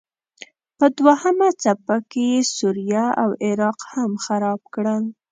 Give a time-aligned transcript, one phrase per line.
[0.77, 5.03] په دوهمه څپه کې یې سوریه او عراق هم خراب کړل.